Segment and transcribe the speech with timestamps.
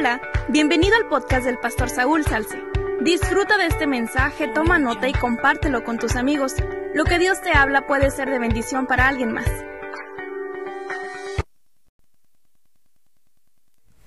[0.00, 2.58] Hola, bienvenido al podcast del pastor Saúl Salce.
[3.02, 6.54] Disfruta de este mensaje, toma nota y compártelo con tus amigos.
[6.94, 9.46] Lo que Dios te habla puede ser de bendición para alguien más.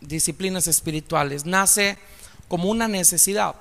[0.01, 1.99] Disciplinas espirituales nace
[2.47, 3.53] como una necesidad.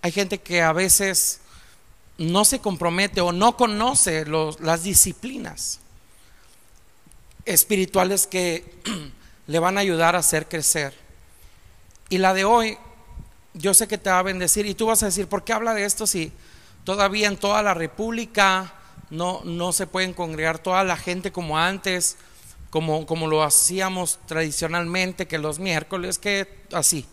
[0.00, 1.40] Hay gente que a veces
[2.18, 5.80] no se compromete o no conoce las disciplinas
[7.44, 8.76] espirituales que
[9.48, 11.01] le van a ayudar a hacer crecer.
[12.12, 12.76] Y la de hoy,
[13.54, 15.72] yo sé que te va a bendecir y tú vas a decir, ¿por qué habla
[15.72, 16.30] de esto si
[16.84, 18.74] todavía en toda la República
[19.08, 22.18] no, no se pueden congregar toda la gente como antes,
[22.68, 27.06] como, como lo hacíamos tradicionalmente, que los miércoles, que así?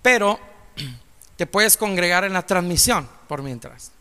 [0.00, 0.40] Pero
[1.36, 3.92] te puedes congregar en la transmisión por mientras.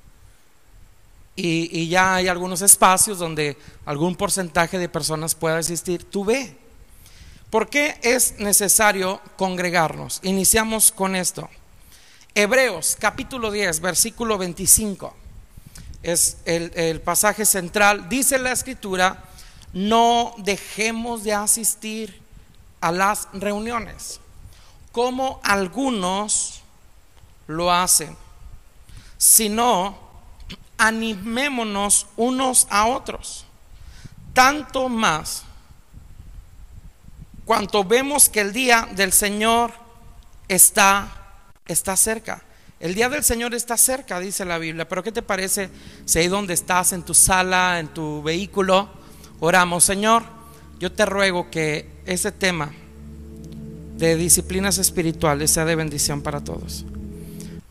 [1.35, 6.05] Y, y, ya hay algunos espacios donde algún porcentaje de personas pueda asistir.
[6.05, 6.68] Tú ve.
[7.49, 10.19] ¿Por qué es necesario congregarnos?
[10.21, 11.49] Iniciamos con esto.
[12.35, 15.15] Hebreos capítulo 10, versículo 25.
[16.03, 18.07] Es el, pasaje central.
[18.07, 19.23] Dice la escritura,
[19.73, 22.21] no dejemos de asistir
[22.81, 24.19] a las reuniones,
[24.91, 26.61] como algunos
[27.47, 28.15] lo hacen,
[29.17, 29.97] sino
[30.77, 33.45] animémonos unos a otros,
[34.33, 35.45] tanto más
[37.49, 39.71] cuanto vemos que el día del Señor
[40.47, 42.43] está, está cerca.
[42.79, 44.87] El día del Señor está cerca, dice la Biblia.
[44.87, 45.71] Pero ¿qué te parece
[46.05, 48.87] si ahí donde estás, en tu sala, en tu vehículo,
[49.39, 50.21] oramos, Señor?
[50.79, 52.71] Yo te ruego que ese tema
[53.97, 56.85] de disciplinas espirituales sea de bendición para todos.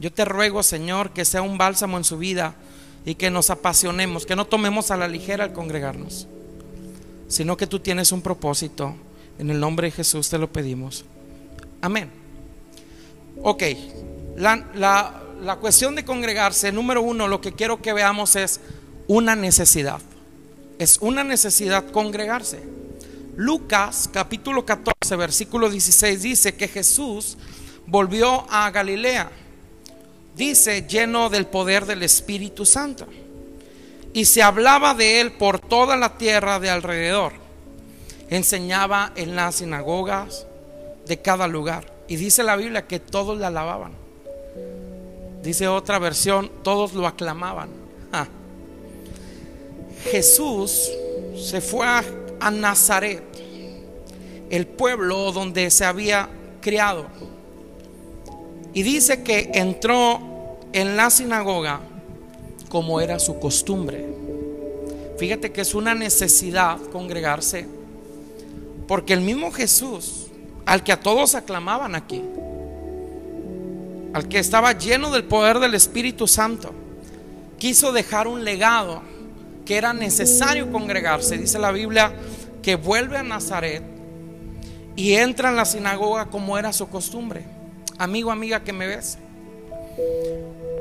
[0.01, 2.57] Yo te ruego, Señor, que sea un bálsamo en su vida
[3.05, 6.27] y que nos apasionemos, que no tomemos a la ligera al congregarnos,
[7.29, 8.97] sino que tú tienes un propósito
[9.39, 11.05] en el nombre de Jesús te lo pedimos.
[11.81, 12.11] Amén.
[13.43, 13.63] Ok,
[14.37, 18.61] la, la, cuestión de congregarse, número uno, lo que quiero que veamos es
[19.07, 20.01] una necesidad.
[20.79, 22.63] Es una necesidad congregarse.
[23.37, 27.39] Lucas capítulo 14, versículo 16 dice que Jesús
[27.87, 29.31] volvió a Galilea,
[30.37, 33.07] dice, lleno del poder del Espíritu Santo.
[34.13, 37.48] Y se hablaba de él por toda la tierra de alrededor
[38.31, 40.47] enseñaba en las sinagogas
[41.07, 41.93] de cada lugar.
[42.09, 43.93] Y dice la Biblia que todos le alababan.
[45.43, 47.69] Dice otra versión, todos lo aclamaban.
[50.05, 50.91] Jesús
[51.37, 53.23] se fue a Nazaret,
[54.49, 56.29] el pueblo donde se había
[56.61, 57.07] criado.
[58.73, 61.81] Y dice que entró en la sinagoga
[62.69, 64.07] como era su costumbre.
[65.19, 67.67] Fíjate que es una necesidad congregarse
[68.89, 70.29] porque el mismo Jesús,
[70.65, 72.25] al que a todos aclamaban aquí,
[74.15, 76.73] al que estaba lleno del poder del Espíritu Santo,
[77.59, 79.03] quiso dejar un legado
[79.67, 81.37] que era necesario congregarse.
[81.37, 82.15] Dice la Biblia
[82.63, 83.83] que vuelve a Nazaret
[84.97, 87.45] y entra en la sinagoga como era su costumbre.
[87.99, 89.19] Amigo, amiga que me ves.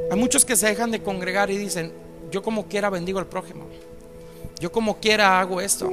[0.10, 1.92] Hay muchos que se dejan de congregar y dicen,
[2.32, 3.66] yo como quiera bendigo al prójimo.
[4.62, 5.92] Yo como quiera hago esto.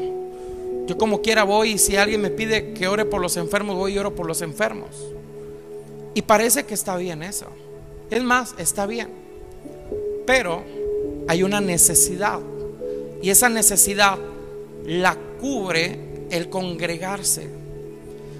[0.86, 3.94] Yo como quiera voy y si alguien me pide que ore por los enfermos, voy
[3.94, 4.90] y oro por los enfermos.
[6.14, 7.46] Y parece que está bien eso.
[8.10, 9.08] Es más, está bien.
[10.26, 10.62] Pero
[11.26, 12.40] hay una necesidad.
[13.22, 14.18] Y esa necesidad
[14.84, 17.48] la cubre el congregarse.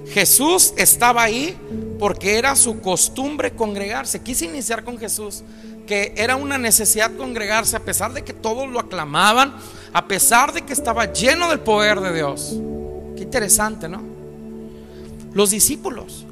[0.09, 1.56] Jesús estaba ahí
[1.99, 4.21] porque era su costumbre congregarse.
[4.21, 5.43] Quise iniciar con Jesús,
[5.87, 9.53] que era una necesidad congregarse a pesar de que todos lo aclamaban,
[9.94, 12.56] a pesar de que estaba lleno del poder de Dios.
[13.16, 14.03] Qué interesante, ¿no?
[15.32, 16.27] Los discípulos,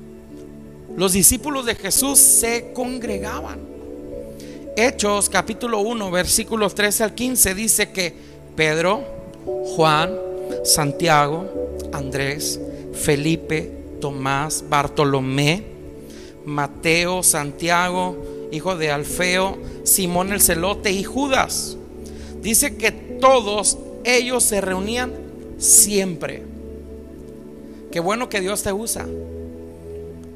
[0.97, 3.61] los discípulos de Jesús se congregaban.
[4.77, 8.13] Hechos capítulo 1, versículos 13 al 15 dice que
[8.57, 9.05] Pedro,
[9.77, 10.13] Juan,
[10.65, 11.49] Santiago,
[11.93, 12.61] Andrés,
[12.95, 13.71] Felipe,
[14.01, 15.63] Tomás, Bartolomé,
[16.45, 21.77] Mateo, Santiago, hijo de Alfeo, Simón el celote y Judas.
[22.41, 25.13] Dice que todos ellos se reunían
[25.57, 26.43] siempre.
[27.93, 29.07] Qué bueno que Dios te usa.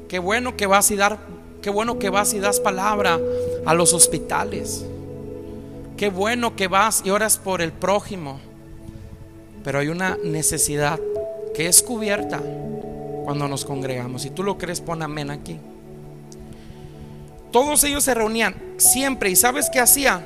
[0.07, 1.19] Qué bueno que vas y dar,
[1.61, 3.19] qué bueno que vas y das palabra
[3.65, 4.85] a los hospitales.
[5.97, 8.39] Qué bueno que vas y oras por el prójimo.
[9.65, 10.97] Pero hay una necesidad
[11.53, 12.41] que es cubierta
[13.25, 14.21] cuando nos congregamos.
[14.21, 15.59] Si tú lo crees, pon amén aquí.
[17.51, 19.29] Todos ellos se reunían siempre.
[19.29, 20.25] ¿Y sabes qué hacían?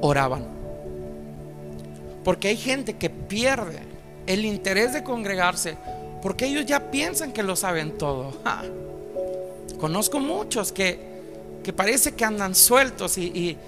[0.00, 0.59] Oraban.
[2.24, 3.80] Porque hay gente que pierde
[4.26, 5.76] el interés de congregarse
[6.22, 8.32] Porque ellos ya piensan que lo saben todo.
[9.80, 10.98] Conozco muchos que,
[11.62, 13.58] que parece que andan sueltos y, y,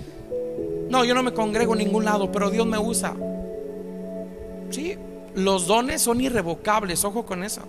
[0.90, 3.14] no, yo no me congrego en ningún lado, pero Dios me usa.
[4.68, 4.98] Sí,
[5.34, 7.62] los dones son irrevocables, ojo con eso.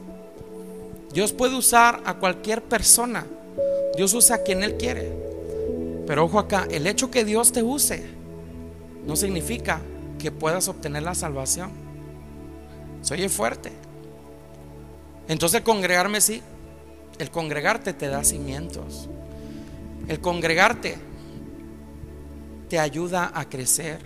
[1.14, 3.26] Dios puede usar a cualquier persona.
[3.96, 5.14] Dios usa a quien Él quiere.
[6.06, 8.04] Pero ojo acá, el hecho que Dios te use
[9.06, 9.80] no significa
[10.24, 11.70] que puedas obtener la salvación.
[13.02, 13.74] Se oye fuerte.
[15.28, 16.42] Entonces congregarme sí.
[17.20, 19.10] El congregarte te da cimientos.
[20.08, 20.96] El congregarte
[22.70, 24.00] te ayuda a crecer.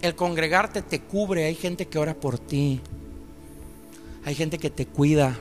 [0.00, 1.44] El congregarte te cubre.
[1.44, 2.80] Hay gente que ora por ti.
[4.24, 5.36] Hay gente que te cuida.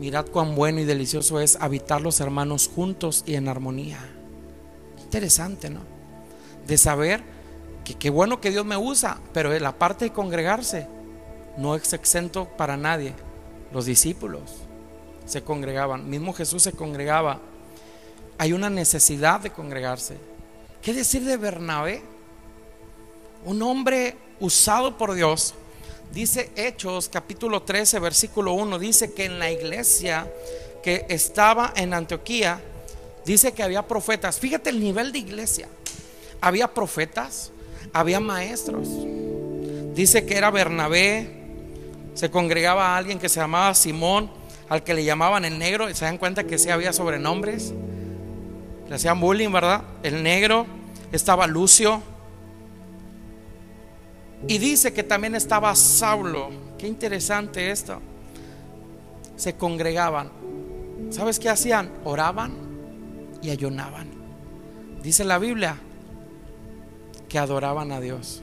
[0.00, 4.00] Mirad cuán bueno y delicioso es habitar los hermanos juntos y en armonía.
[5.04, 5.82] Interesante, ¿no?
[6.66, 7.35] De saber
[7.86, 10.86] que qué bueno que Dios me usa, pero la parte de congregarse
[11.56, 13.14] no es exento para nadie.
[13.72, 14.42] Los discípulos
[15.24, 17.38] se congregaban, mismo Jesús se congregaba.
[18.38, 20.16] Hay una necesidad de congregarse.
[20.82, 22.02] ¿Qué decir de Bernabé?
[23.44, 25.54] Un hombre usado por Dios
[26.12, 30.30] Dice Hechos capítulo 13, versículo 1, dice que en la iglesia
[30.82, 32.60] que estaba en Antioquía,
[33.24, 34.38] dice que había profetas.
[34.38, 35.68] Fíjate el nivel de iglesia.
[36.40, 37.50] Había profetas,
[37.92, 38.88] había maestros.
[39.94, 41.30] Dice que era Bernabé,
[42.14, 44.30] se congregaba a alguien que se llamaba Simón,
[44.68, 47.72] al que le llamaban el negro, se dan cuenta que sí había sobrenombres.
[48.88, 49.82] Le hacían bullying, ¿verdad?
[50.02, 50.66] El negro,
[51.12, 52.02] estaba Lucio,
[54.48, 56.50] y dice que también estaba Saulo.
[56.78, 58.00] Qué interesante esto.
[59.36, 60.30] Se congregaban.
[61.10, 61.90] ¿Sabes qué hacían?
[62.04, 62.52] Oraban
[63.42, 64.08] y ayunaban.
[65.02, 65.78] Dice la Biblia
[67.28, 68.42] que adoraban a Dios.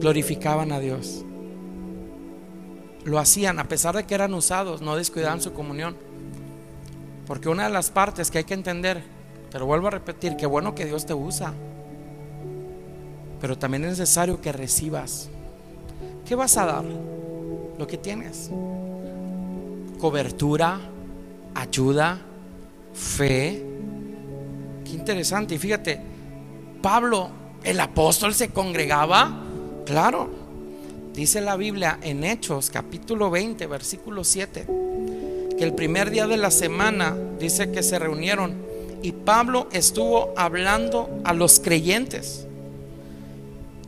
[0.00, 1.24] Glorificaban a Dios.
[3.04, 5.96] Lo hacían a pesar de que eran usados, no descuidaban su comunión.
[7.26, 9.02] Porque una de las partes que hay que entender,
[9.50, 11.52] pero vuelvo a repetir, que bueno que Dios te usa.
[13.40, 15.28] Pero también es necesario que recibas.
[16.26, 16.84] ¿Qué vas a dar?
[17.78, 18.50] Lo que tienes.
[19.98, 20.78] Cobertura,
[21.54, 22.18] ayuda,
[22.92, 23.64] fe.
[24.84, 25.54] Qué interesante.
[25.54, 26.00] Y fíjate,
[26.82, 27.30] Pablo,
[27.64, 29.42] el apóstol, se congregaba.
[29.84, 30.30] Claro.
[31.14, 34.66] Dice la Biblia en Hechos capítulo 20, versículo 7,
[35.58, 38.54] que el primer día de la semana dice que se reunieron
[39.02, 42.46] y Pablo estuvo hablando a los creyentes.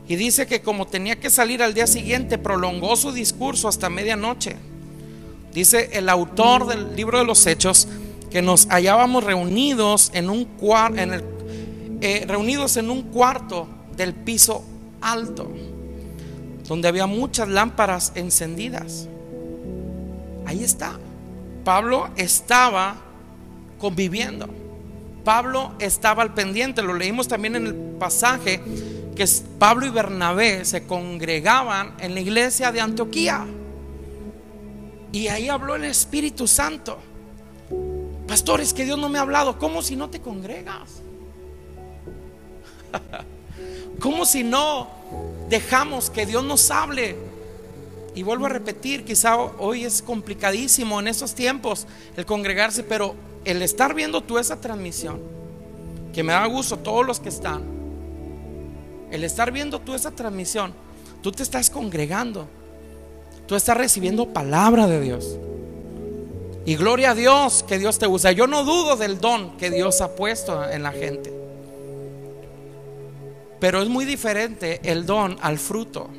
[0.07, 4.57] Y dice que como tenía que salir al día siguiente, prolongó su discurso hasta medianoche.
[5.53, 7.87] Dice el autor del libro de los Hechos
[8.29, 10.47] que nos hallábamos reunidos en un
[10.97, 11.23] en el,
[12.01, 14.63] eh, reunidos en un cuarto del piso
[15.01, 15.51] alto,
[16.67, 19.07] donde había muchas lámparas encendidas.
[20.45, 20.97] Ahí está.
[21.63, 22.95] Pablo estaba
[23.79, 24.47] conviviendo.
[25.23, 28.59] Pablo estaba al pendiente, lo leímos también en el pasaje
[29.15, 29.25] que
[29.59, 33.45] Pablo y Bernabé se congregaban en la iglesia de Antioquía.
[35.11, 36.97] Y ahí habló el Espíritu Santo.
[38.27, 39.59] Pastores, que Dios no me ha hablado.
[39.59, 41.01] ¿Cómo si no te congregas?
[43.99, 44.87] ¿Cómo si no
[45.49, 47.15] dejamos que Dios nos hable?
[48.13, 53.61] Y vuelvo a repetir, quizá hoy es complicadísimo en esos tiempos el congregarse, pero el
[53.61, 55.19] estar viendo tú esa transmisión,
[56.13, 57.63] que me da gusto todos los que están,
[59.11, 60.73] el estar viendo tú esa transmisión,
[61.21, 62.47] tú te estás congregando,
[63.47, 65.37] tú estás recibiendo palabra de Dios.
[66.65, 68.31] Y gloria a Dios que Dios te usa.
[68.31, 71.40] Yo no dudo del don que Dios ha puesto en la gente.
[73.61, 76.09] Pero es muy diferente el don al fruto.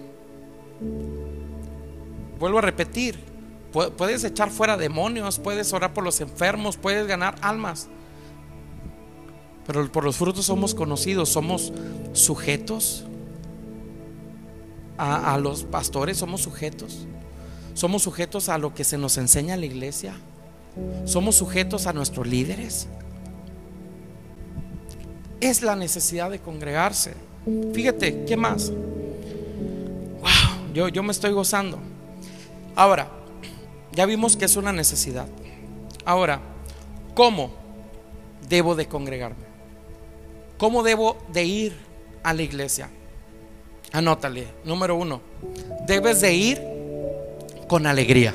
[2.38, 3.18] Vuelvo a repetir,
[3.96, 7.88] puedes echar fuera demonios, puedes orar por los enfermos, puedes ganar almas.
[9.66, 11.72] Pero por los frutos somos conocidos, somos
[12.12, 13.06] sujetos
[14.96, 17.08] a, los pastores, somos sujetos.
[17.74, 20.14] Somos sujetos a lo que se nos enseña en la iglesia.
[21.06, 22.86] Somos sujetos a nuestros líderes.
[25.40, 27.31] Es la necesidad de congregarse.
[27.72, 28.70] Fíjate, ¿qué más?
[28.70, 31.78] Wow, yo, yo me estoy gozando.
[32.76, 33.10] Ahora,
[33.92, 35.26] ya vimos que es una necesidad.
[36.04, 36.40] Ahora,
[37.14, 37.52] ¿cómo
[38.48, 39.44] debo de congregarme?
[40.58, 41.76] ¿Cómo debo de ir
[42.22, 42.90] a la iglesia?
[43.92, 45.20] Anótale, número uno,
[45.86, 46.62] debes de ir
[47.68, 48.34] con alegría.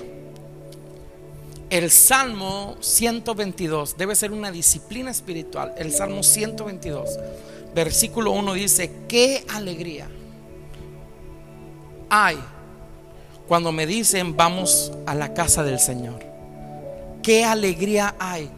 [1.69, 5.73] El Salmo 122 debe ser una disciplina espiritual.
[5.77, 7.19] El Salmo 122,
[7.77, 10.09] versículo 1 dice, qué alegría
[12.09, 12.39] hay
[13.47, 16.25] cuando me dicen vamos a la casa del Señor.
[17.21, 18.49] Qué alegría hay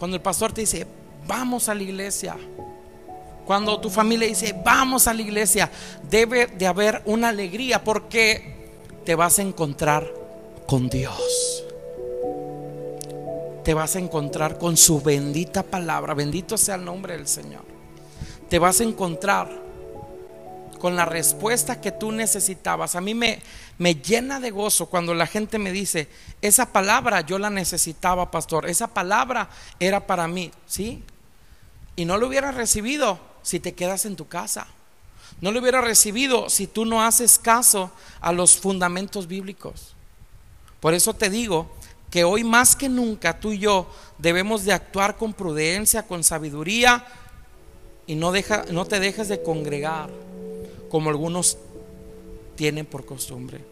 [0.00, 0.84] cuando el pastor te dice
[1.28, 2.36] vamos a la iglesia.
[3.46, 5.70] Cuando tu familia dice vamos a la iglesia,
[6.10, 8.72] debe de haber una alegría porque
[9.04, 10.12] te vas a encontrar
[10.66, 11.62] con Dios.
[13.62, 16.14] Te vas a encontrar con su bendita palabra.
[16.14, 17.71] Bendito sea el nombre del Señor.
[18.52, 19.48] Te vas a encontrar
[20.78, 22.96] con la respuesta que tú necesitabas.
[22.96, 23.40] A mí me,
[23.78, 26.06] me llena de gozo cuando la gente me dice,
[26.42, 28.68] esa palabra yo la necesitaba, pastor.
[28.68, 29.48] Esa palabra
[29.80, 31.02] era para mí, ¿sí?
[31.96, 34.66] Y no lo hubiera recibido si te quedas en tu casa.
[35.40, 37.90] No lo hubiera recibido si tú no haces caso
[38.20, 39.94] a los fundamentos bíblicos.
[40.78, 41.74] Por eso te digo
[42.10, 47.06] que hoy más que nunca tú y yo debemos de actuar con prudencia, con sabiduría
[48.12, 50.10] y no, deja, no te dejes de congregar
[50.90, 51.56] como algunos
[52.56, 53.64] tienen por costumbre.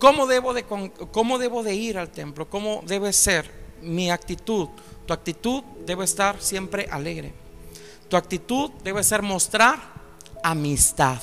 [0.00, 2.50] ¿Cómo debo, de, ¿Cómo debo de ir al templo?
[2.50, 3.48] ¿Cómo debe ser
[3.82, 4.68] mi actitud?
[5.06, 7.32] Tu actitud debe estar siempre alegre.
[8.08, 9.78] Tu actitud debe ser mostrar
[10.42, 11.22] amistad.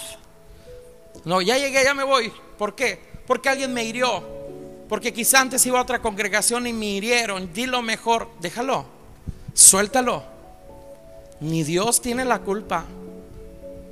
[1.25, 2.31] No, ya llegué, ya me voy.
[2.57, 3.01] ¿Por qué?
[3.27, 4.24] Porque alguien me hirió
[4.88, 7.51] porque quizá antes iba a otra congregación y me hirieron.
[7.53, 8.86] Dilo mejor, déjalo,
[9.53, 10.30] suéltalo.
[11.41, 12.86] Ni Dios tiene la culpa,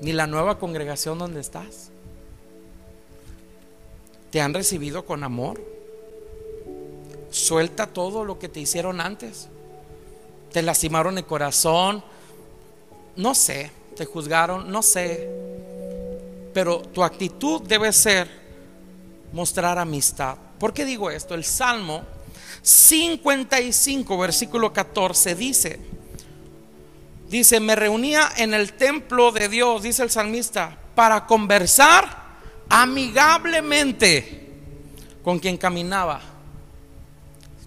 [0.02, 1.90] ni la nueva congregación donde estás.
[4.30, 5.60] Te han recibido con amor.
[7.32, 9.50] Suelta todo lo que te hicieron antes.
[10.52, 12.04] Te lastimaron el corazón.
[13.16, 15.28] No sé, te juzgaron, no sé.
[16.54, 18.30] Pero tu actitud debe ser
[19.34, 20.38] mostrar amistad.
[20.60, 21.34] ¿Por qué digo esto?
[21.34, 22.04] El Salmo
[22.62, 25.80] 55, versículo 14 dice,
[27.30, 32.30] dice, me reunía en el templo de Dios, dice el salmista, para conversar
[32.70, 34.48] amigablemente
[35.24, 36.22] con quien caminaba.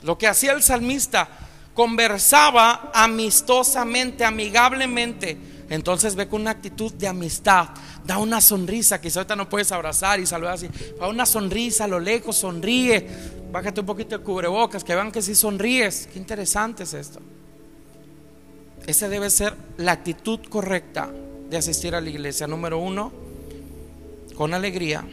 [0.02, 1.28] Lo que hacía el salmista,
[1.74, 5.38] conversaba amistosamente, amigablemente.
[5.70, 7.68] Entonces ve con una actitud de amistad,
[8.04, 10.68] da una sonrisa, quizá ahorita no puedes abrazar y saludar así,
[11.00, 13.08] da una sonrisa a lo lejos, sonríe,
[13.50, 17.20] bájate un poquito de cubrebocas, que vean que si sonríes, qué interesante es esto.
[18.86, 21.10] Esa debe ser la actitud correcta
[21.50, 22.46] de asistir a la iglesia.
[22.46, 23.12] Número uno,
[24.36, 25.04] con alegría.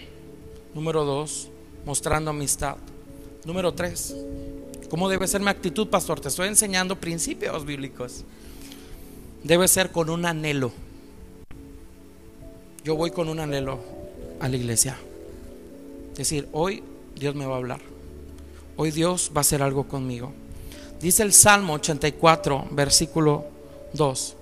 [0.73, 1.49] Número dos,
[1.85, 2.77] mostrando amistad.
[3.45, 4.15] Número tres,
[4.89, 6.19] ¿cómo debe ser mi actitud, pastor?
[6.19, 8.23] Te estoy enseñando principios bíblicos.
[9.43, 10.71] Debe ser con un anhelo
[12.83, 13.79] yo voy con un anhelo
[14.39, 14.97] a la iglesia.
[16.13, 16.83] Es decir, hoy
[17.15, 17.81] Dios me va a hablar.
[18.77, 20.31] Hoy Dios va a hacer algo conmigo.
[21.01, 23.45] Dice el Salmo 84, versículo
[23.93, 24.35] 2.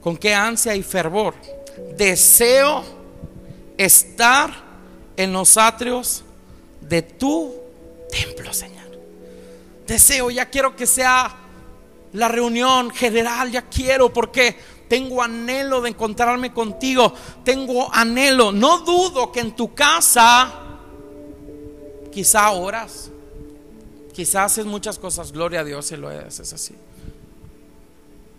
[0.00, 1.34] Con qué ansia y fervor
[1.96, 2.84] deseo
[3.76, 4.50] estar
[5.16, 6.22] en los atrios
[6.80, 7.54] de tu
[8.10, 8.76] templo, Señor.
[9.86, 11.36] Deseo, ya quiero que sea
[12.12, 14.56] la reunión general, ya quiero, porque
[14.88, 17.12] tengo anhelo de encontrarme contigo.
[17.44, 18.52] Tengo anhelo.
[18.52, 20.52] No dudo que en tu casa
[22.12, 23.10] quizá oras.
[24.12, 25.32] Quizá haces muchas cosas.
[25.32, 26.74] Gloria a Dios si lo es así.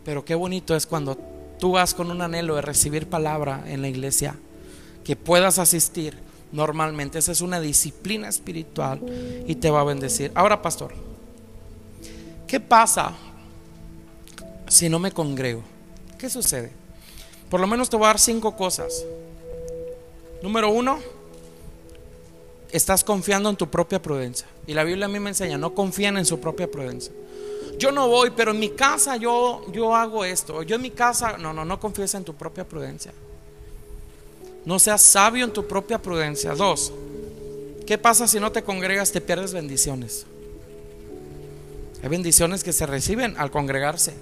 [0.08, 1.18] Pero qué bonito es cuando
[1.60, 4.38] tú vas con un anhelo de recibir palabra en la iglesia.
[5.04, 6.18] Que puedas asistir
[6.54, 7.20] normalmente.
[7.20, 9.02] Esa es una disciplina espiritual
[9.46, 10.32] y te va a bendecir.
[10.34, 10.94] Ahora, pastor,
[12.48, 13.18] ¿qué pasa
[14.70, 15.62] si no me congrego?
[16.18, 16.72] ¿Qué sucede?
[17.50, 19.04] Por lo menos te voy a dar cinco cosas.
[20.42, 21.00] Número uno,
[22.72, 24.48] estás confiando en tu propia prudencia.
[24.68, 27.12] Y la Biblia a mí me enseña, no confían en su propia prudencia.
[27.78, 30.64] Yo no voy, pero en mi casa yo, yo hago esto.
[30.64, 33.14] Yo en mi casa, no, no, no confíes en tu propia prudencia.
[34.66, 36.56] No seas sabio en tu propia prudencia.
[36.56, 36.92] Dos,
[37.86, 39.12] ¿qué pasa si no te congregas?
[39.12, 40.26] Te pierdes bendiciones.
[42.02, 44.14] Hay bendiciones que se reciben al congregarse.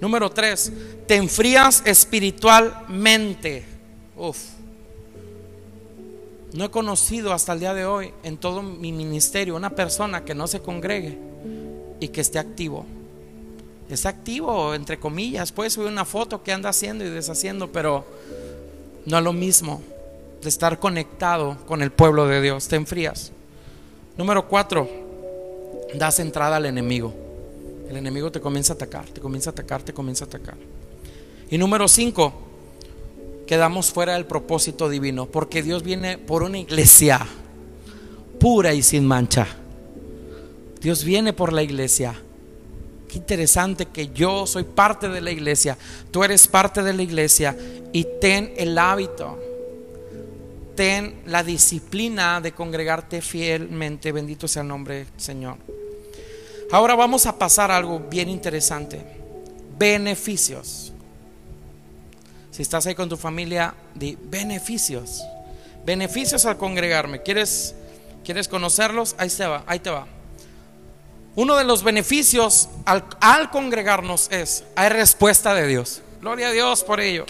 [0.00, 0.72] Número tres,
[1.06, 3.64] te enfrías espiritualmente.
[4.16, 4.38] Uf.
[6.52, 10.34] No he conocido hasta el día de hoy en todo mi ministerio una persona que
[10.34, 11.18] no se congregue
[12.00, 12.84] y que esté activo.
[13.88, 15.52] Es activo, entre comillas.
[15.52, 18.04] Puede subir una foto que anda haciendo y deshaciendo, pero
[19.04, 19.82] no es lo mismo
[20.42, 22.66] de estar conectado con el pueblo de Dios.
[22.68, 23.32] Te enfrías.
[24.16, 24.88] Número cuatro,
[25.94, 27.14] das entrada al enemigo.
[27.88, 30.56] El enemigo te comienza a atacar, te comienza a atacar, te comienza a atacar.
[31.50, 32.32] Y número cinco,
[33.46, 37.24] quedamos fuera del propósito divino, porque Dios viene por una iglesia
[38.40, 39.46] pura y sin mancha.
[40.86, 42.14] Dios viene por la iglesia.
[43.08, 45.76] Qué interesante que yo soy parte de la iglesia,
[46.12, 47.56] tú eres parte de la iglesia
[47.92, 49.36] y ten el hábito
[50.76, 54.12] ten la disciplina de congregarte fielmente.
[54.12, 55.56] Bendito sea el nombre Señor.
[56.70, 59.04] Ahora vamos a pasar algo bien interesante.
[59.76, 60.92] Beneficios.
[62.52, 65.24] Si estás ahí con tu familia, di beneficios.
[65.84, 67.22] Beneficios al congregarme.
[67.22, 67.74] ¿Quieres,
[68.24, 69.16] ¿Quieres conocerlos?
[69.18, 70.06] Ahí te va, ahí te va.
[71.36, 76.00] Uno de los beneficios al, congregarnos es, hay respuesta de Dios.
[76.22, 77.26] Gloria a Dios por ello.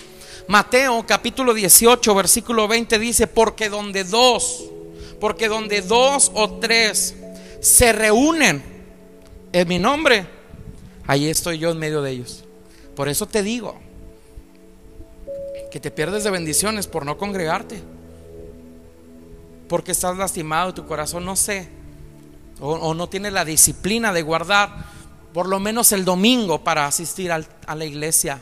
[0.47, 4.65] Mateo capítulo 18, versículo 20 dice, porque donde dos,
[5.21, 7.17] porque donde dos o tres
[7.61, 8.63] se reúnen
[9.53, 10.25] en mi nombre,
[11.09, 12.45] ahí estoy yo en medio de ellos.
[12.95, 13.75] Por eso te digo
[15.73, 17.83] que te pierdes de bendiciones por no congregarte,
[19.69, 21.69] porque estás lastimado, tu corazón no sé,
[22.61, 24.87] o, no tiene la disciplina de guardar
[25.33, 28.41] por lo menos el domingo para asistir a la iglesia.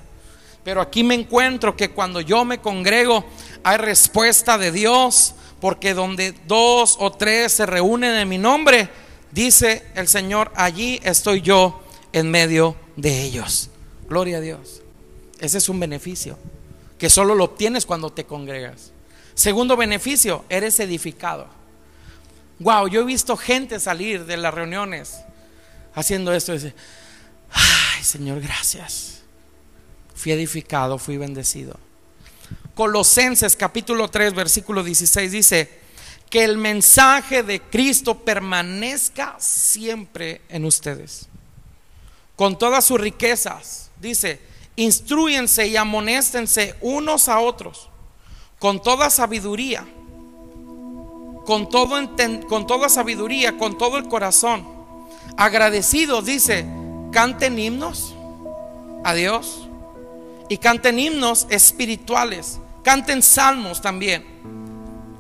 [0.65, 3.25] Pero aquí me encuentro que cuando yo me congrego
[3.63, 8.89] hay respuesta de Dios, porque donde dos o tres se reúnen en mi nombre,
[9.31, 13.71] dice el Señor, allí estoy yo en medio de ellos.
[14.09, 14.83] Gloria a Dios.
[15.41, 16.39] Ese es un beneficio
[16.99, 18.93] que solo lo obtienes cuando te congregas.
[19.35, 21.49] Segundo beneficio, eres edificado.
[22.59, 25.21] Wow, yo he visto gente salir de las reuniones
[25.95, 26.75] haciendo esto dice,
[27.51, 29.15] ay Señor, gracias
[30.15, 31.79] fui edificado, fui bendecido.
[32.75, 35.85] Colosenses capítulo 3, versículo 16 dice,
[36.31, 41.29] que el mensaje de Cristo permanezca siempre en ustedes.
[42.37, 44.41] Con todas sus riquezas, dice,
[44.77, 47.91] instruyense y amonéstense unos a otros,
[48.59, 49.87] con toda sabiduría,
[51.45, 51.97] con, todo
[52.49, 54.67] con toda sabiduría, con todo el corazón.
[55.37, 56.67] Agradecidos, dice,
[57.13, 58.15] canten himnos
[59.05, 59.69] a Dios
[60.49, 62.61] y canten himnos espirituales.
[62.83, 64.25] Canten salmos también.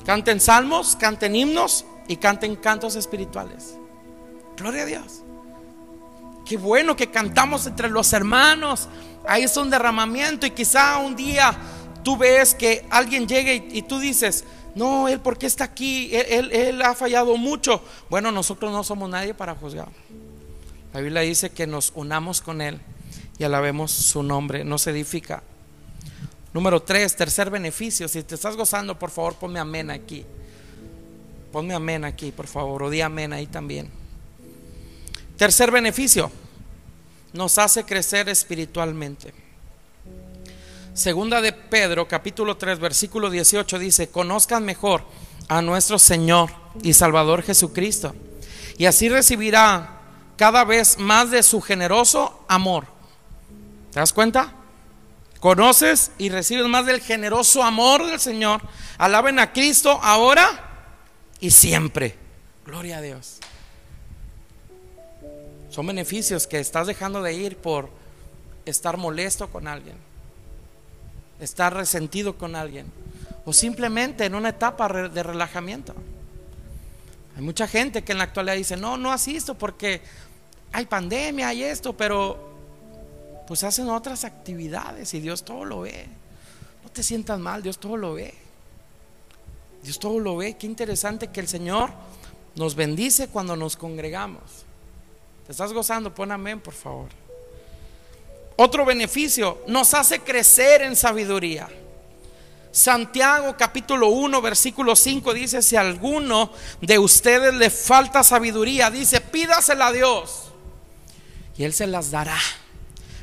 [0.04, 3.76] Canten salmos, canten himnos y canten cantos espirituales.
[4.56, 5.22] Gloria a Dios.
[6.44, 8.88] Qué bueno que cantamos entre los hermanos.
[9.26, 11.56] Ahí es un derramamiento y quizá un día
[12.02, 16.82] tú ves que alguien llegue y, tú dices, no, él porque está aquí, él, él
[16.82, 17.82] ha fallado mucho.
[18.10, 19.88] Bueno, nosotros no somos nadie para juzgar.
[20.92, 22.80] La Biblia dice que nos unamos con él
[23.38, 25.42] y alabemos su nombre, no se edifica.
[26.52, 30.24] Número tres, tercer beneficio, si te estás gozando, por favor ponme amén aquí.
[31.50, 33.90] Ponme amén aquí, por favor, o di amén ahí también.
[35.36, 36.30] Tercer beneficio,
[37.32, 39.43] nos hace crecer espiritualmente.
[40.94, 45.02] Segunda de Pedro, capítulo 3, versículo 18 dice, conozcan mejor
[45.48, 46.50] a nuestro Señor
[46.82, 48.14] y Salvador Jesucristo.
[48.78, 50.00] Y así recibirá
[50.36, 52.94] cada vez más de su generoso amor
[53.94, 54.52] ¿Te das cuenta?
[55.38, 58.60] Conoces y recibes más del generoso amor del Señor.
[58.98, 60.90] Alaben a Cristo ahora
[61.38, 62.16] y siempre.
[62.66, 63.38] Gloria a Dios.
[65.70, 67.88] Son beneficios que estás dejando de ir por
[68.64, 69.96] estar molesto con alguien,
[71.44, 72.86] estar resentido con alguien
[73.44, 75.94] o simplemente en una etapa de relajamiento.
[77.36, 80.00] Hay mucha gente que en la actualidad dice, no, no asisto porque
[80.72, 82.52] hay pandemia, hay esto, pero
[83.46, 86.06] pues hacen otras actividades y Dios todo lo ve.
[86.82, 88.34] No te sientas mal, Dios todo lo ve.
[89.82, 90.56] Dios todo lo ve.
[90.56, 91.90] Qué interesante que el Señor
[92.56, 94.42] nos bendice cuando nos congregamos.
[95.44, 96.14] ¿Te estás gozando?
[96.14, 97.23] Pon amén, por favor.
[98.56, 101.68] Otro beneficio, nos hace crecer en sabiduría.
[102.70, 109.20] Santiago capítulo 1 versículo 5 dice, si a alguno de ustedes le falta sabiduría, dice,
[109.20, 110.52] pídasela a Dios
[111.56, 112.38] y Él se las dará.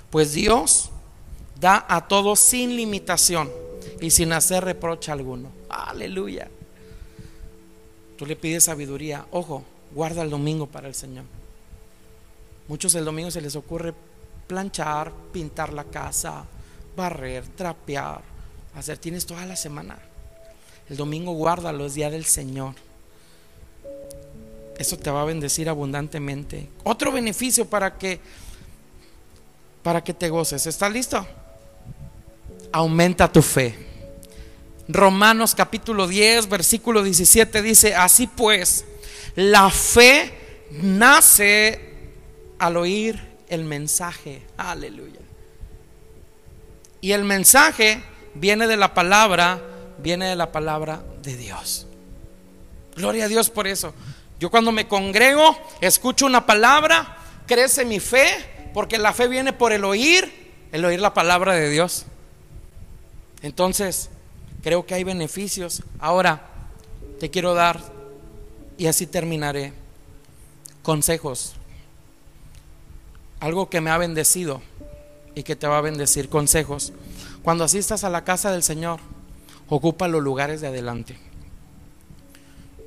[0.10, 0.90] Pues Dios
[1.60, 3.52] da a todos sin limitación
[4.00, 5.50] y sin hacer reproche alguno.
[5.70, 6.50] Aleluya.
[8.18, 9.26] Tú le pides sabiduría.
[9.32, 9.64] Ojo,
[9.94, 11.26] guarda el domingo para el Señor.
[12.68, 13.94] Muchos el domingo se les ocurre
[14.52, 16.44] planchar, pintar la casa,
[16.98, 18.20] barrer, trapear,
[18.76, 18.98] hacer.
[18.98, 19.98] Tienes toda la semana.
[20.90, 22.76] El domingo guárdalo, es día del Señor.
[24.78, 26.68] Eso te va a bendecir abundantemente.
[26.84, 28.20] Otro beneficio para que
[29.84, 30.68] para que te goces.
[30.68, 31.26] ¿Estás listo?
[32.74, 33.74] Aumenta tu fe.
[34.90, 38.84] Romanos capítulo 10, versículo 17 dice, así pues,
[39.36, 41.80] la fe nace
[42.60, 44.42] al oír el mensaje.
[44.58, 45.20] Aleluya.
[47.02, 48.02] Y el mensaje
[48.34, 49.62] viene de la palabra,
[50.00, 51.86] viene de la palabra de Dios.
[52.96, 53.94] Gloria a Dios por eso.
[54.40, 59.74] Yo cuando me congrego, escucho una palabra, crece mi fe porque la fe viene por
[59.74, 62.06] el oír, el oír la palabra de Dios.
[63.42, 64.10] Entonces,
[64.64, 65.84] creo que hay beneficios.
[66.00, 66.48] Ahora,
[67.20, 67.82] te quiero dar,
[68.78, 69.74] y así terminaré,
[70.84, 71.56] consejos.
[73.42, 74.62] Algo que me ha bendecido
[75.34, 76.94] y que te va a bendecir, consejos.
[77.42, 79.00] Cuando asistas a la casa del Señor,
[79.68, 81.18] ocupa los lugares de adelante.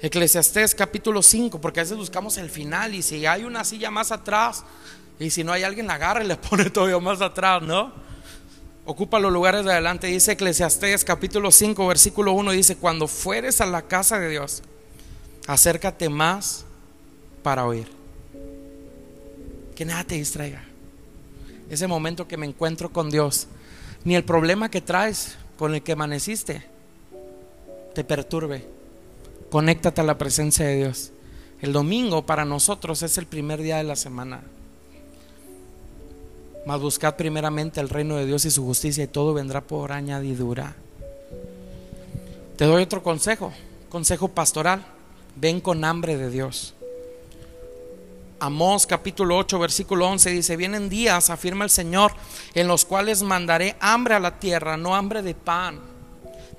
[0.00, 4.12] Eclesiastés capítulo 5, porque a veces buscamos el final y si hay una silla más
[4.12, 4.64] atrás
[5.18, 7.92] y si no hay alguien la agarra y le pone todavía más atrás, ¿no?
[8.86, 10.06] Ocupa los lugares de adelante.
[10.06, 14.62] Dice Eclesiastés capítulo 5, versículo 1, dice, cuando fueres a la casa de Dios,
[15.48, 16.64] acércate más
[17.42, 18.03] para oír.
[19.74, 20.62] Que nada te distraiga.
[21.70, 23.48] Ese momento que me encuentro con Dios,
[24.04, 26.64] ni el problema que traes con el que amaneciste
[27.94, 28.66] te perturbe.
[29.50, 31.12] Conéctate a la presencia de Dios.
[31.62, 34.42] El domingo para nosotros es el primer día de la semana.
[36.66, 40.74] Mas buscad primeramente el reino de Dios y su justicia y todo vendrá por añadidura.
[42.56, 43.52] Te doy otro consejo,
[43.88, 44.84] consejo pastoral.
[45.36, 46.74] Ven con hambre de Dios.
[48.40, 52.12] Amós capítulo 8 versículo 11 dice, vienen días, afirma el Señor,
[52.54, 55.80] en los cuales mandaré hambre a la tierra, no hambre de pan,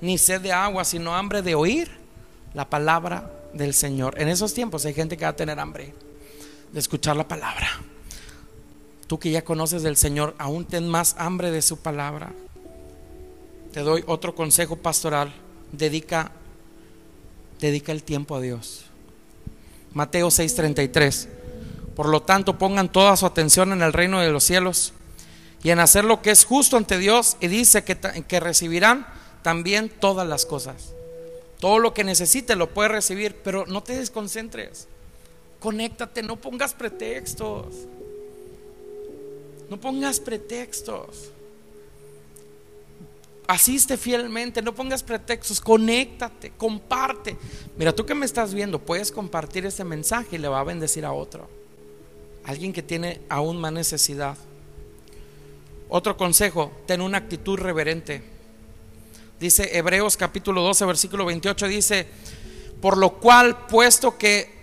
[0.00, 1.90] ni sed de agua, sino hambre de oír
[2.54, 4.20] la palabra del Señor.
[4.20, 5.94] En esos tiempos hay gente que va a tener hambre
[6.72, 7.68] de escuchar la palabra.
[9.06, 12.32] Tú que ya conoces del Señor, aún ten más hambre de su palabra.
[13.72, 15.32] Te doy otro consejo pastoral.
[15.70, 16.32] Dedica,
[17.60, 18.86] dedica el tiempo a Dios.
[19.92, 21.35] Mateo 6:33.
[21.96, 24.92] Por lo tanto, pongan toda su atención en el reino de los cielos
[25.62, 27.38] y en hacer lo que es justo ante Dios.
[27.40, 29.06] Y dice que, que recibirán
[29.42, 30.92] también todas las cosas.
[31.58, 34.88] Todo lo que necesites lo puedes recibir, pero no te desconcentres.
[35.58, 37.74] Conéctate, no pongas pretextos.
[39.70, 41.30] No pongas pretextos.
[43.46, 47.36] Asiste fielmente, no pongas pretextos, conéctate, comparte.
[47.78, 51.06] Mira, tú que me estás viendo, puedes compartir este mensaje y le va a bendecir
[51.06, 51.55] a otro.
[52.46, 54.36] Alguien que tiene aún más necesidad.
[55.88, 58.22] Otro consejo, ten una actitud reverente.
[59.38, 62.06] Dice Hebreos capítulo 12, versículo 28, dice,
[62.80, 64.56] por lo cual, puesto que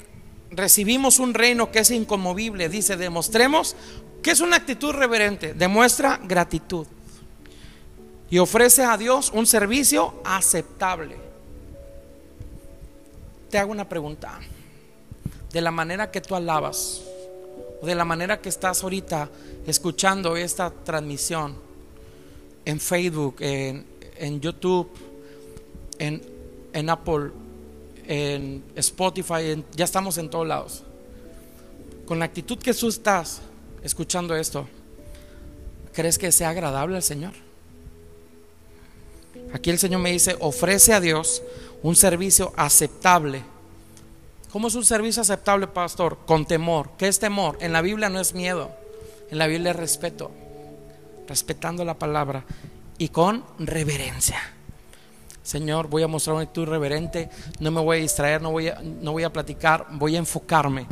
[0.50, 3.76] recibimos un reino que es inconmovible, dice, demostremos
[4.24, 5.54] ¿Qué es una actitud reverente?
[5.54, 6.88] Demuestra gratitud
[8.30, 11.17] y ofrece a Dios un servicio aceptable.
[13.52, 14.39] Te hago una pregunta.
[15.52, 17.02] De la manera que tú alabas,
[17.84, 19.30] o de la manera que estás ahorita
[19.67, 21.54] escuchando esta transmisión
[22.63, 24.89] en Facebook, en, YouTube,
[26.00, 26.22] en,
[26.72, 27.32] en, Apple,
[28.08, 30.84] en Spotify, ya estamos en todos lados.
[32.06, 33.41] Con la actitud que tú estás,
[33.84, 34.65] escuchando esto,
[35.91, 37.34] ¿crees que sea agradable al Señor?
[39.52, 41.43] Aquí el Señor me dice, ofrece a Dios
[41.82, 43.43] un servicio aceptable.
[44.54, 46.20] ¿Cómo es un servicio aceptable, pastor?
[46.28, 46.92] Con temor.
[46.96, 47.58] ¿Qué es temor?
[47.60, 48.70] En la Biblia no es miedo,
[49.32, 50.30] en la Biblia es respeto,
[51.28, 52.46] respetando la palabra
[53.00, 54.39] y con reverencia.
[55.42, 58.80] Señor, voy a mostrar una actitud reverente, no me voy a distraer, no voy a,
[58.80, 60.86] no voy a platicar, voy a enfocarme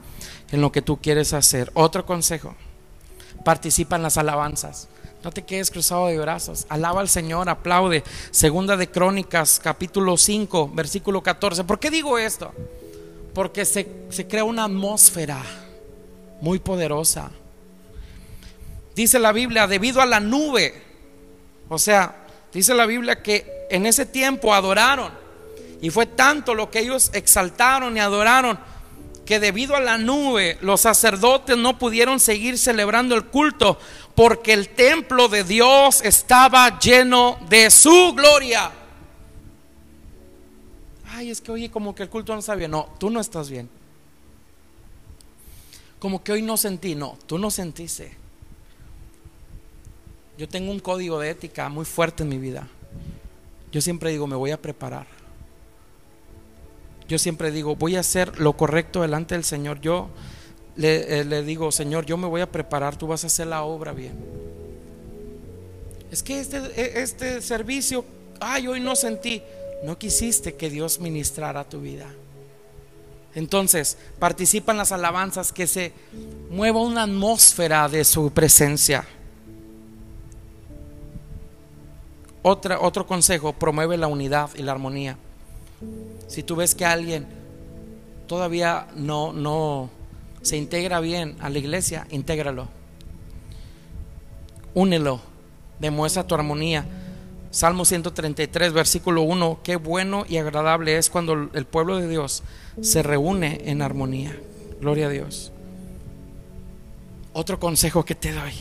[0.51, 1.69] en lo que tú quieres hacer.
[1.75, 2.55] Otro consejo
[3.45, 4.87] participa en las alabanzas.
[5.23, 6.65] No te quedes cruzado de brazos.
[6.67, 8.03] Alaba al Señor, aplaude.
[8.31, 11.63] Segunda de Crónicas, capítulo 5, versículo 14.
[11.63, 12.51] ¿Por qué digo esto?
[13.33, 15.41] Porque se, se crea una atmósfera
[16.41, 17.31] muy poderosa.
[18.95, 20.81] Dice la Biblia, debido a la nube.
[21.69, 25.11] O sea, dice la Biblia que en ese tiempo adoraron.
[25.81, 28.59] Y fue tanto lo que ellos exaltaron y adoraron
[29.25, 33.79] que debido a la nube los sacerdotes no pudieron seguir celebrando el culto
[34.15, 38.71] porque el templo de Dios estaba lleno de su gloria.
[41.21, 42.71] Ay, es que oye, como que el culto no está bien.
[42.71, 43.69] No, tú no estás bien.
[45.99, 46.95] Como que hoy no sentí.
[46.95, 48.17] No, tú no sentiste.
[50.37, 52.67] Yo tengo un código de ética muy fuerte en mi vida.
[53.71, 55.05] Yo siempre digo, me voy a preparar
[57.11, 59.81] yo siempre digo, voy a hacer lo correcto delante del Señor.
[59.81, 60.09] Yo
[60.77, 63.91] le, eh, digo, Señor, yo me voy a preparar, tú vas a hacer la obra
[63.91, 64.13] bien.
[66.09, 68.05] Es que este, e, este servicio,
[68.39, 69.43] ay, hoy no sentí,
[69.83, 72.07] no quisiste que Dios ministrara tu vida.
[73.33, 75.93] Entonces, participa en las alabanzas, que se
[76.49, 79.05] mueva una atmósfera de su presencia.
[82.43, 85.17] Otra, otro consejo, promueve la unidad y la armonía.
[86.27, 87.27] Si tú ves que alguien
[88.27, 89.89] todavía no, no
[90.41, 92.67] se integra bien a la iglesia, intégralo.
[94.73, 95.21] Únelo,
[95.79, 96.85] demuestra tu armonía.
[97.51, 102.43] Salmo 133, versículo 1, qué bueno y agradable es cuando el pueblo de Dios
[102.81, 104.39] se reúne en armonía.
[104.79, 105.51] Gloria a Dios.
[107.33, 108.53] Otro consejo que te doy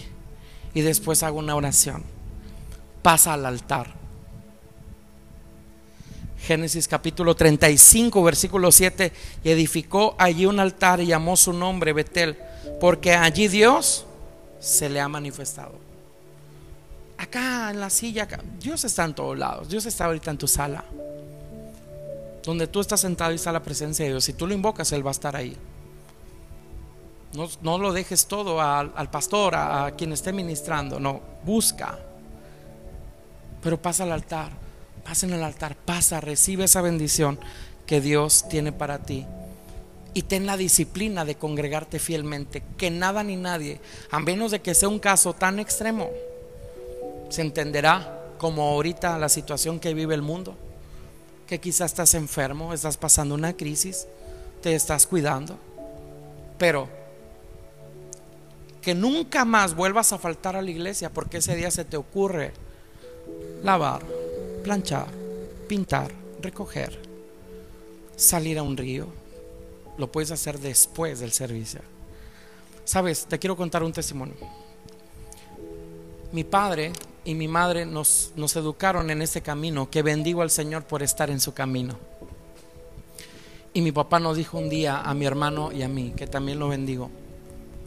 [0.75, 2.03] y después hago una oración.
[3.01, 3.95] Pasa al altar.
[6.41, 9.13] Génesis capítulo 35, versículo 7,
[9.45, 12.37] y edificó allí un altar y llamó su nombre Betel,
[12.81, 14.07] porque allí Dios
[14.59, 15.80] se le ha manifestado.
[17.21, 18.27] Acá en la silla,
[18.59, 20.83] Dios está en todos lados, Dios está ahorita en tu sala.
[22.43, 24.25] Donde tú estás sentado y está la presencia de Dios.
[24.25, 25.55] Si tú lo invocas, Él va a estar ahí.
[27.61, 30.99] No, lo dejes todo al, pastor, a, a quien esté ministrando.
[30.99, 31.99] No, busca.
[33.63, 34.51] Pero pasa al altar.
[35.05, 35.77] Pasa en el altar.
[35.77, 37.39] Pasa, recibe esa bendición
[37.85, 39.27] que Dios tiene para ti.
[40.15, 42.63] Y ten la disciplina de congregarte fielmente.
[42.79, 43.79] Que nada ni nadie,
[44.11, 46.09] a menos de que sea un caso tan extremo,
[47.31, 50.55] se entenderá como ahorita la situación que vive el mundo.
[51.47, 54.07] Que quizás estás enfermo, estás pasando una crisis,
[54.63, 55.57] te estás cuidando.
[56.59, 56.89] Pero
[58.83, 62.53] que nunca más vuelvas a faltar a la iglesia porque ese día se te ocurre
[63.63, 64.03] lavar,
[64.65, 65.09] planchar,
[65.69, 66.99] pintar, recoger,
[68.17, 69.07] salir a un río.
[69.99, 71.81] Lo puedes hacer después del servicio.
[72.85, 74.35] Sabes, te quiero contar un testimonio.
[76.33, 76.93] Mi padre
[77.25, 81.31] y mi madre nos, nos educaron en ese camino, que bendigo al Señor por estar
[81.31, 81.97] en su camino.
[83.73, 86.59] Y mi papá nos dijo un día a mi hermano y a mí, que también
[86.59, 87.11] lo bendigo,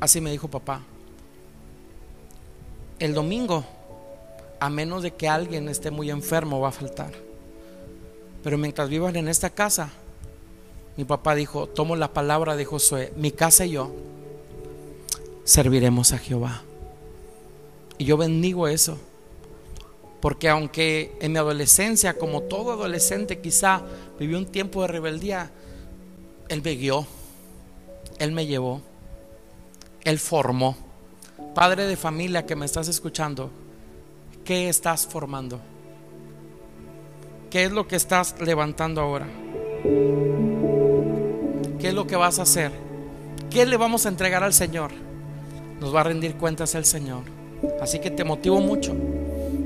[0.04, 0.82] Así me dijo papá.
[3.00, 3.64] El domingo,
[4.60, 7.14] a menos de que alguien esté muy enfermo, va a faltar.
[8.44, 9.92] Pero mientras vivan en esta casa,
[10.98, 13.96] mi papá dijo, tomo la palabra de Josué, mi casa y yo
[15.46, 16.64] serviremos a Jehová.
[17.98, 18.98] Y yo bendigo eso.
[20.24, 23.82] Porque aunque en mi adolescencia, como todo adolescente quizá
[24.18, 25.52] vivió un tiempo de rebeldía,
[26.48, 27.06] Él me guió,
[28.20, 28.82] Él me llevó.
[30.06, 30.78] Él formó.
[31.54, 33.52] Padre de familia que me estás escuchando,
[34.46, 35.60] ¿qué estás formando?
[37.50, 39.28] ¿Qué es lo que estás levantando ahora?
[41.80, 42.72] ¿Qué es lo que vas a hacer?
[43.50, 44.92] ¿Qué le vamos a entregar al Señor?
[45.82, 47.24] Nos va a rendir cuentas el Señor.
[47.82, 48.96] Así que te motivo mucho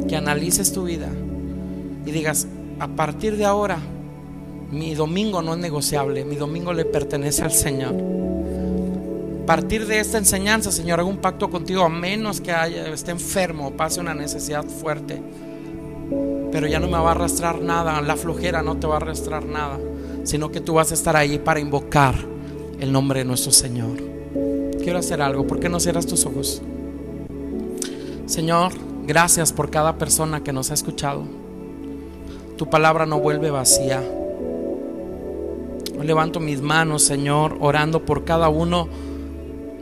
[0.08, 1.10] que analices tu vida
[2.06, 2.48] y digas,
[2.80, 3.80] a partir de ahora,
[4.72, 7.96] mi domingo no es negociable, mi domingo le pertenece al Señor
[9.48, 13.72] partir de esta enseñanza, Señor, hago un pacto contigo, a menos que haya, esté enfermo,
[13.72, 15.22] pase una necesidad fuerte.
[16.52, 19.46] Pero ya no me va a arrastrar nada, la flojera no te va a arrastrar
[19.46, 19.80] nada,
[20.26, 22.16] sino que tú vas a estar ahí para invocar
[22.82, 23.98] el nombre de nuestro Señor.
[24.84, 26.62] Quiero hacer algo, ¿por qué no cierras tus ojos?
[28.26, 28.74] Señor,
[29.08, 31.24] gracias por cada persona que nos ha escuchado.
[32.58, 34.04] Tu palabra no vuelve vacía.
[36.04, 38.90] Levanto mis manos, Señor, orando por cada uno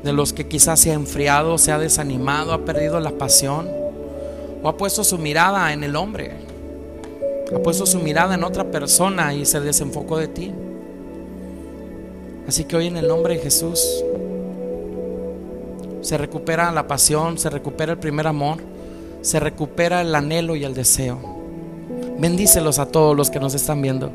[0.03, 3.67] de los que quizás se ha enfriado, se ha desanimado, ha perdido la pasión
[4.61, 6.33] o ha puesto su mirada en el hombre,
[7.53, 10.53] ha puesto su mirada en otra persona y se desenfocó de ti.
[12.47, 14.03] Así que hoy en el nombre de Jesús
[16.01, 18.74] se recupera la pasión, se recupera el primer amor,
[19.25, 21.17] se recupera el anhelo y el deseo.
[22.19, 24.11] Bendícelos a todos los que nos están viendo.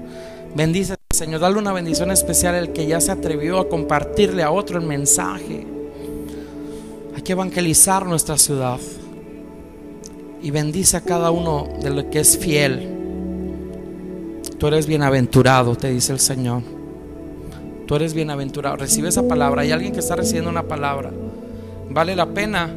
[0.55, 4.79] Bendice, Señor, dale una bendición especial al que ya se atrevió a compartirle a otro
[4.79, 5.67] el mensaje.
[7.17, 8.79] Hay que evangelizar nuestra ciudad.
[10.41, 12.89] Y bendice a cada uno de lo que es fiel.
[14.59, 16.63] Tú eres bienaventurado, te dice el Señor.
[17.87, 18.77] Tú eres bienaventurado.
[18.77, 19.63] Recibe esa palabra.
[19.63, 21.11] Hay alguien que está recibiendo una palabra.
[21.91, 22.71] Vale la pena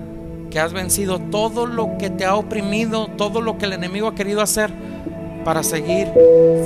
[0.54, 4.14] que has vencido todo lo que te ha oprimido, todo lo que el enemigo ha
[4.14, 4.70] querido hacer
[5.44, 6.10] para seguir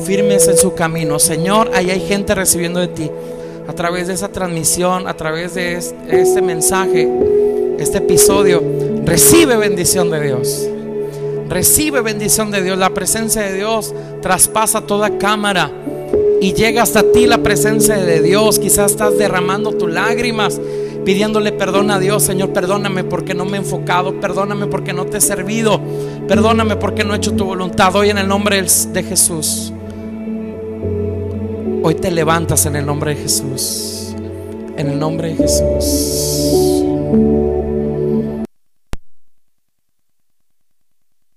[0.04, 1.20] firmes en su camino.
[1.20, 3.10] Señor, ahí hay gente recibiendo de ti.
[3.66, 5.76] A través de esa transmisión, a través de
[6.10, 7.10] este mensaje
[7.80, 8.62] este episodio,
[9.06, 10.68] recibe bendición de Dios.
[11.48, 12.78] Recibe bendición de Dios.
[12.78, 15.72] La presencia de Dios traspasa toda cámara
[16.42, 18.60] y llega hasta ti la presencia de Dios.
[18.60, 20.60] Quizás estás derramando tus lágrimas,
[21.08, 22.24] pidiéndole perdón a Dios.
[22.24, 24.20] Señor, perdóname porque no me he enfocado.
[24.20, 25.80] Perdóname porque no te he servido.
[26.28, 27.96] Perdóname porque no he hecho tu voluntad.
[27.96, 29.72] Hoy en el nombre de Jesús.
[31.82, 34.14] Hoy te levantas en el nombre de Jesús.
[34.76, 36.84] En el nombre de Jesús.